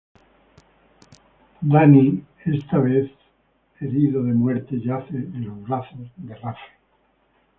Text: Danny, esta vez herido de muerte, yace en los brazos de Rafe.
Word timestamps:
Danny, 1.73 2.23
esta 2.43 2.79
vez 2.79 3.11
herido 3.79 4.23
de 4.23 4.33
muerte, 4.33 4.79
yace 4.83 5.13
en 5.15 5.45
los 5.47 5.61
brazos 5.61 6.09
de 6.15 6.33
Rafe. 6.37 6.65